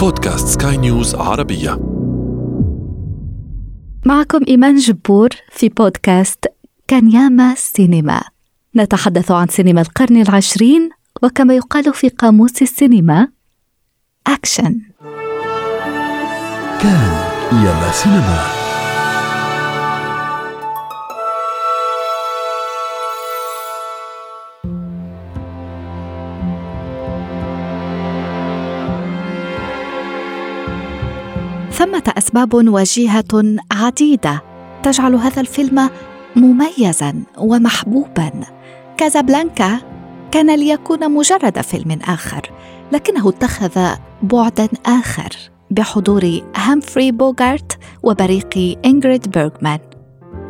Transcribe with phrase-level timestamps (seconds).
[0.00, 1.70] بودكاست سكاي نيوز عربية.
[4.06, 6.46] معكم إيمان جبور في بودكاست
[6.88, 8.22] كان ياما سينما.
[8.76, 10.90] نتحدث عن سينما القرن العشرين
[11.22, 13.28] وكما يقال في قاموس السينما.
[14.26, 14.80] أكشن
[16.82, 17.12] كان
[17.52, 18.59] ياما سينما.
[31.80, 34.42] ثمة أسباب وجيهة عديدة
[34.82, 35.90] تجعل هذا الفيلم
[36.36, 38.30] مميزا ومحبوبا.
[38.96, 39.78] كازابلانكا
[40.30, 42.50] كان ليكون مجرد فيلم آخر
[42.92, 45.28] لكنه اتخذ بعدا آخر
[45.70, 49.78] بحضور هامفري بوغارت وبريق إنغريد بيرغمان.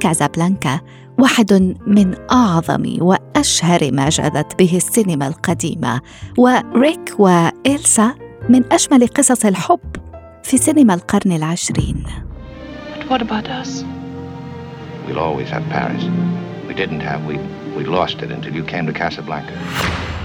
[0.00, 0.80] كازابلانكا
[1.18, 6.00] واحد من أعظم وأشهر ما جادت به السينما القديمة
[6.38, 8.14] وريك وإلسا
[8.48, 9.97] من أجمل قصص الحب
[10.48, 12.04] في سينما القرن العشرين
[12.94, 13.84] But what about us?
[15.06, 16.04] We'll always have Paris.
[16.68, 17.36] We didn't have, we,
[17.76, 19.52] we lost it until you came to Casablanca.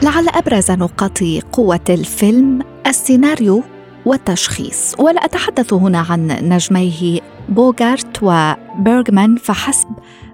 [0.01, 1.19] لعل أبرز نقاط
[1.51, 3.63] قوة الفيلم السيناريو
[4.05, 9.87] والتشخيص ولا أتحدث هنا عن نجميه بوغارت وبيرغمان فحسب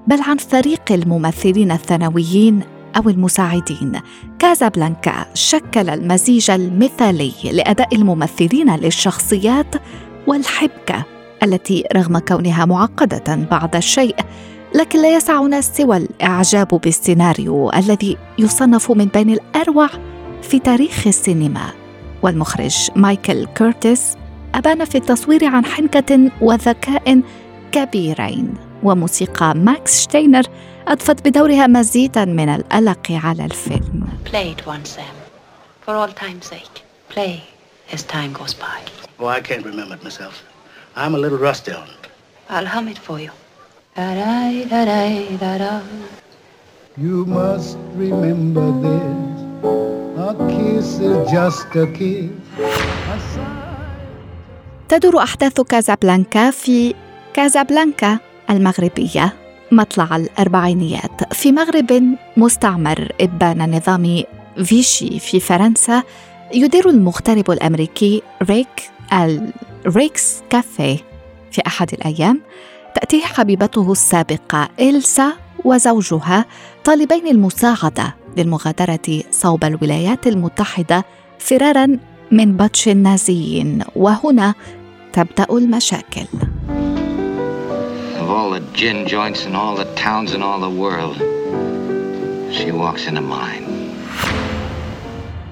[0.07, 2.63] بل عن فريق الممثلين الثانويين
[2.97, 3.91] أو المساعدين.
[4.39, 9.75] كازابلانكا شكل المزيج المثالي لأداء الممثلين للشخصيات
[10.27, 11.05] والحبكة
[11.43, 14.15] التي رغم كونها معقدة بعض الشيء
[14.75, 19.89] لكن لا يسعنا سوى الإعجاب بالسيناريو الذي يصنف من بين الأروع
[20.41, 21.71] في تاريخ السينما.
[22.23, 24.15] والمخرج مايكل كورتيس
[24.55, 27.21] أبان في التصوير عن حنكة وذكاء
[27.71, 30.43] كبيرين وموسيقى ماكس شتينر
[30.89, 35.15] اضفت بدورها مزيدا من القلق على الفيلم Play it once, Sam.
[35.85, 36.75] For all time's sake.
[37.15, 37.35] Play
[37.93, 38.79] as time goes by.
[39.19, 40.35] Oh, I can't remember it myself.
[40.95, 42.03] I'm a little rusty on it.
[42.49, 43.31] I'll hum it for you.
[43.95, 45.73] Da-da-da-da-da-da.
[47.05, 49.17] You must remember this.
[50.27, 52.31] A kiss is just a kiss.
[53.13, 53.49] A.
[54.89, 56.93] تدور احداث كازابلانكا في
[57.33, 58.19] كازابلانكا
[58.49, 59.33] المغربيه
[59.71, 61.33] مطلع الأربعينيات.
[61.33, 64.23] في مغرب مستعمر إبان نظام
[64.63, 66.03] فيشي في فرنسا
[66.53, 68.89] يدير المغترب الأمريكي ريك
[69.85, 70.97] ال Rick's Café
[71.51, 72.41] في أحد الأيام.
[72.95, 75.33] تأتيه حبيبته السابقة إلسا
[75.65, 76.45] وزوجها
[76.83, 81.05] طالبين المساعدة للمغادرة صوب الولايات المتحدة
[81.39, 81.97] فرارا
[82.31, 83.83] من بطش النازيين.
[83.95, 84.53] وهنا
[85.13, 86.25] تبدأ المشاكل.
[88.29, 91.17] Of all the gin joints in all the towns in all the world,
[92.55, 93.65] she walks into mine.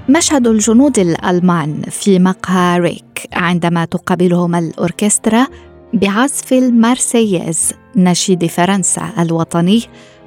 [0.10, 5.48] مشهد الجنود الألمان في مقهى ريك عندما تقابلهم الأوركسترا
[5.94, 9.84] بعزف المارسييز نشيد فرنسا الوطني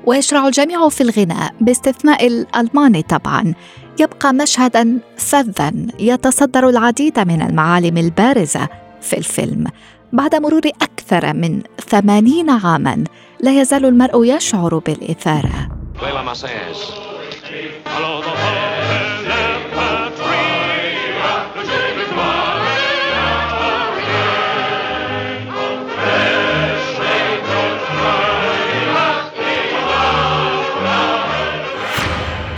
[0.06, 3.54] ويشرع الجميع في الغناء باستثناء الألمان طبعا
[4.00, 8.68] يبقى مشهدا فذا يتصدر العديد من المعالم البارزة
[9.00, 9.66] في الفيلم
[10.12, 13.04] بعد مرور أكثر من ثمانين عاما
[13.40, 15.68] لا يزال المرء يشعر بالإثارة.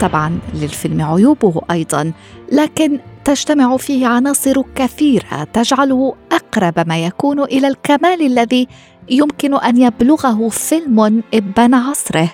[0.02, 2.12] طبعا للفيلم عيوبه أيضا
[2.52, 8.68] لكن تجتمع فيه عناصر كثيرة تجعله أقرب ما يكون إلى الكمال الذي
[9.10, 12.28] يمكن أن يبلغه فيلم ابان عصره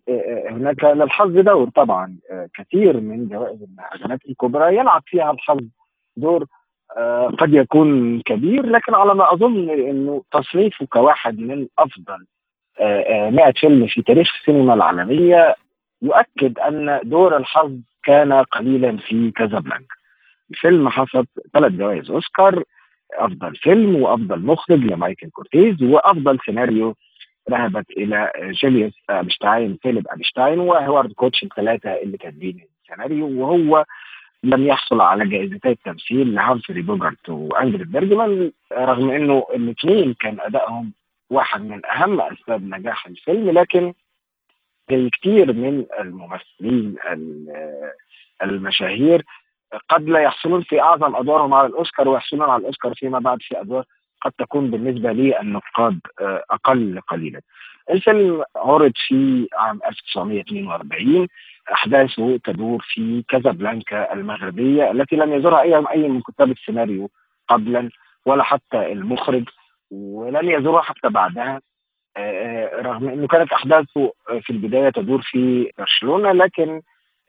[0.49, 2.17] هناك للحظ دور طبعا
[2.53, 5.63] كثير من جوائز المهرجانات الكبرى يلعب فيها الحظ
[6.17, 6.45] دور
[7.39, 12.25] قد يكون كبير لكن على ما أظن إنه تصنيفه كواحد من أفضل
[12.81, 15.55] 100 فيلم في تاريخ السينما العالمية
[16.01, 17.71] يؤكد أن دور الحظ
[18.03, 19.95] كان قليلا في كازابلانكا.
[20.51, 22.63] الفيلم حصد ثلاث جوائز أوسكار
[23.13, 26.95] أفضل فيلم وأفضل مخرج لمايكل كورتيز وأفضل سيناريو
[27.51, 28.31] ذهبت إلى
[28.63, 33.85] جيليوس أبشتاين فيليب أبشتاين وهوارد كوتش الثلاثة اللي كاتبين السيناريو وهو
[34.43, 40.93] لم يحصل على جائزتي التمثيل لهامفري بوجارت وأنجريد بيرجمان رغم إنه الاثنين كان أدائهم
[41.29, 43.93] واحد من أهم أسباب نجاح الفيلم لكن
[44.89, 46.95] كثير من الممثلين
[48.43, 49.25] المشاهير
[49.89, 53.85] قد لا يحصلون في أعظم أدوارهم على الأوسكار ويحصلون على الأوسكار فيما بعد في أدوار
[54.21, 55.99] قد تكون بالنسبة لي النقاد
[56.51, 57.41] أقل قليلا.
[57.91, 61.27] الفيلم عرض في عام 1942
[61.73, 67.09] أحداثه تدور في كازابلانكا المغربية التي لم يزورها اي أي من كتاب السيناريو
[67.47, 67.89] قبلا
[68.25, 69.43] ولا حتى المخرج
[69.95, 71.61] ولن يزورها حتى بعدها.
[72.81, 76.81] رغم إنه كانت أحداثه في البداية تدور في برشلونة لكن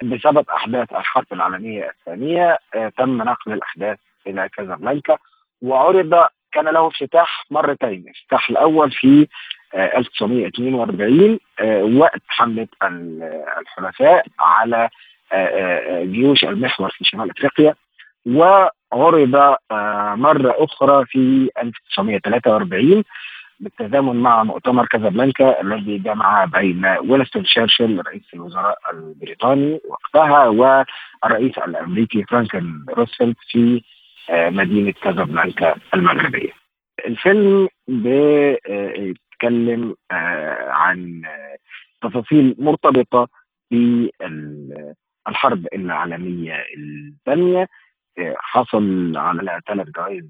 [0.03, 2.59] بسبب أحداث الحرب العالمية الثانية
[2.97, 5.19] تم نقل الأحداث إلى كازابلانكا
[5.63, 9.27] وعرض كان له افتتاح مرتين، الافتتاح الأول في
[9.75, 11.39] 1942
[11.99, 12.69] وقت حملة
[13.61, 14.89] الحلفاء على
[16.03, 17.75] جيوش المحور في شمال إفريقيا.
[18.27, 19.57] وعرض
[20.19, 23.05] مرة أخرى في 1943
[23.61, 32.23] بالتزامن مع مؤتمر كازابلانكا الذي جمع بين وينستون تشرشل رئيس الوزراء البريطاني وقتها والرئيس الأمريكي
[32.25, 33.83] فرانكلين روزفلت في
[34.31, 36.53] مدينة كازابلانكا المغربية.
[37.07, 39.15] الفيلم بيتكلم
[40.71, 41.23] عن
[42.03, 43.29] تفاصيل مرتبطة
[43.71, 47.69] بالحرب العالمية الثانية
[48.37, 50.25] حصل على ثلاث جوائز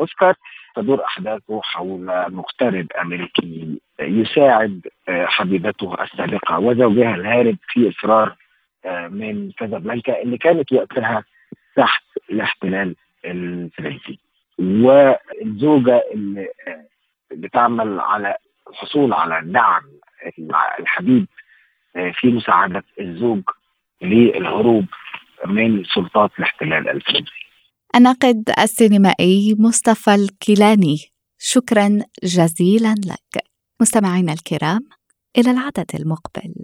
[0.00, 0.34] أوسكار
[0.76, 2.00] تدور أحداثه حول
[2.30, 8.36] مغترب أمريكي يساعد حبيبته السابقة وزوجها الهارب في الفرار
[9.08, 11.24] من كازابلانكا اللي كانت وقتها
[11.76, 14.18] تحت الاحتلال الفرنسي.
[14.58, 16.48] والزوجة اللي
[17.32, 18.36] بتعمل على
[18.70, 19.82] الحصول على دعم
[20.80, 21.26] الحبيب
[22.12, 23.42] في مساعدة الزوج
[24.02, 24.86] للهروب
[25.46, 27.44] من سلطات الاحتلال الفرنسي.
[27.96, 30.96] الناقد السينمائي مصطفى الكيلاني
[31.38, 33.44] شكرا جزيلا لك.
[33.80, 34.80] مستمعينا الكرام
[35.38, 36.54] إلى العدد المقبل.